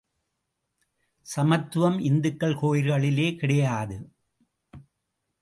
[1.27, 3.99] சமத்துவம் இந்துக்கள் கோயில்களிலே கிடையாது.